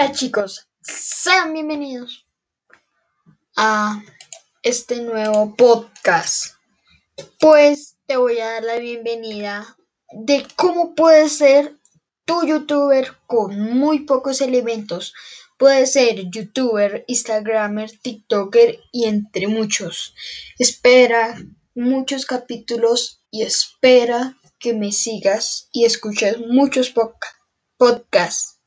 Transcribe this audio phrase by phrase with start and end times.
[0.00, 2.26] Hola chicos, sean bienvenidos
[3.54, 4.02] a
[4.62, 6.54] este nuevo podcast.
[7.38, 9.76] Pues te voy a dar la bienvenida
[10.10, 11.76] de cómo puedes ser
[12.24, 15.12] tu youtuber con muy pocos elementos.
[15.58, 20.14] Puedes ser youtuber, instagramer, tiktoker y entre muchos.
[20.58, 21.38] Espera
[21.74, 26.90] muchos capítulos y espera que me sigas y escuches muchos
[27.76, 28.59] podcasts.